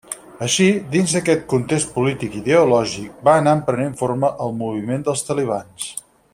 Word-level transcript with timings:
Així, 0.43 0.69
dins 0.95 1.11
d'aquest 1.17 1.43
context 1.51 1.91
polític 1.97 2.37
i 2.39 2.41
ideològic, 2.43 3.13
va 3.29 3.37
anar 3.43 3.55
prenent 3.69 3.95
forma 4.03 4.35
el 4.47 4.59
moviment 4.65 5.07
dels 5.11 5.27
talibans. 5.29 5.91